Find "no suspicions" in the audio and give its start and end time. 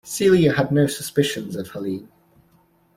0.71-1.55